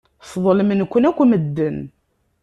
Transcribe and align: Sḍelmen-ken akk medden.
Sḍelmen-ken 0.31 1.03
akk 1.09 1.19
medden. 1.29 1.77